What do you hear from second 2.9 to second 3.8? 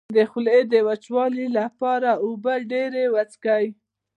وڅښئ